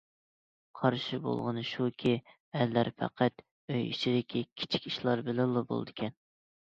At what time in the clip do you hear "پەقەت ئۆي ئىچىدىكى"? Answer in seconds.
3.01-4.41